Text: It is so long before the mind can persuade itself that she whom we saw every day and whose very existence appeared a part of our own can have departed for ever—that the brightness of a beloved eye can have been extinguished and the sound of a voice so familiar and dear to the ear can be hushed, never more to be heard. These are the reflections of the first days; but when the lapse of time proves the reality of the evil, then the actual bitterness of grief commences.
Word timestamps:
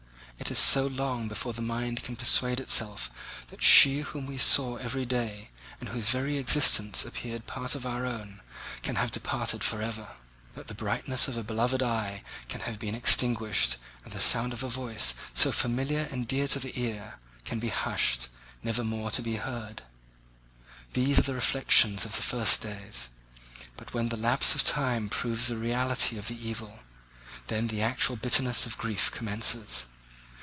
It 0.39 0.49
is 0.49 0.57
so 0.57 0.87
long 0.87 1.27
before 1.27 1.53
the 1.53 1.61
mind 1.61 2.01
can 2.03 2.15
persuade 2.15 2.59
itself 2.59 3.11
that 3.49 3.61
she 3.61 3.99
whom 4.01 4.25
we 4.25 4.39
saw 4.39 4.75
every 4.77 5.05
day 5.05 5.49
and 5.79 5.89
whose 5.89 6.09
very 6.09 6.39
existence 6.39 7.05
appeared 7.05 7.41
a 7.41 7.51
part 7.51 7.75
of 7.75 7.85
our 7.85 8.07
own 8.07 8.41
can 8.81 8.95
have 8.95 9.11
departed 9.11 9.63
for 9.63 9.83
ever—that 9.83 10.65
the 10.65 10.73
brightness 10.73 11.27
of 11.27 11.37
a 11.37 11.43
beloved 11.43 11.83
eye 11.83 12.23
can 12.49 12.61
have 12.61 12.79
been 12.79 12.95
extinguished 12.95 13.77
and 14.03 14.13
the 14.13 14.19
sound 14.19 14.51
of 14.51 14.63
a 14.63 14.67
voice 14.67 15.13
so 15.35 15.51
familiar 15.51 16.09
and 16.11 16.27
dear 16.27 16.47
to 16.47 16.57
the 16.59 16.77
ear 16.77 17.19
can 17.45 17.59
be 17.59 17.69
hushed, 17.69 18.27
never 18.63 18.83
more 18.83 19.11
to 19.11 19.21
be 19.21 19.35
heard. 19.35 19.83
These 20.93 21.19
are 21.19 21.29
the 21.29 21.35
reflections 21.35 22.03
of 22.03 22.15
the 22.15 22.23
first 22.23 22.61
days; 22.63 23.09
but 23.77 23.93
when 23.93 24.09
the 24.09 24.17
lapse 24.17 24.55
of 24.55 24.63
time 24.63 25.07
proves 25.07 25.45
the 25.47 25.57
reality 25.57 26.17
of 26.17 26.27
the 26.27 26.47
evil, 26.49 26.79
then 27.45 27.67
the 27.67 27.83
actual 27.83 28.15
bitterness 28.15 28.65
of 28.65 28.79
grief 28.79 29.11
commences. 29.11 29.85